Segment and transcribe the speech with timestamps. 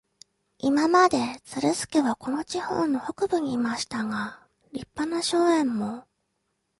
[0.57, 6.05] 今まで、ズルスケはこの地方の北部にいましたが、立派な荘園も、